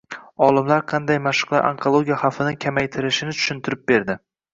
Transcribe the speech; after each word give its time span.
Olimlar 0.45 0.79
qanday 0.91 1.19
mashqlar 1.25 1.67
onkologiya 1.71 2.17
xavfini 2.21 2.55
kamaytirishini 2.65 3.37
tushuntirib 3.41 3.85
berdi 3.93 4.17